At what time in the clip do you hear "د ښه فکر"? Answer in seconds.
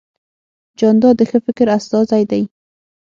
1.19-1.67